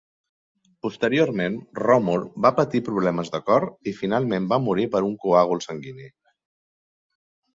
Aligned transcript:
Posteriorment, 0.85 1.57
Ròmul 1.81 2.23
va 2.45 2.51
patir 2.61 2.79
problemes 2.87 3.29
de 3.35 3.41
cor 3.49 3.67
i 3.91 3.95
finalment 3.99 4.49
va 4.53 4.59
morir 4.69 4.87
per 4.95 5.03
un 5.09 5.15
coàgul 5.27 5.61
sanguini. 5.67 6.09